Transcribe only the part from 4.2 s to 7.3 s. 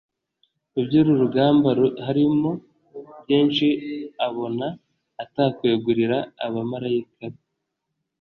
abona atakwegurira abamarayika